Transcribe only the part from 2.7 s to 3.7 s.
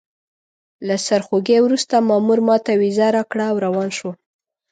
ویزه راکړه او